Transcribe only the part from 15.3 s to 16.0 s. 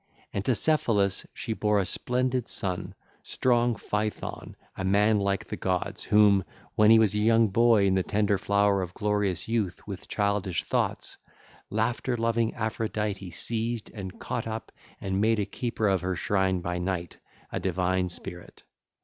a keeper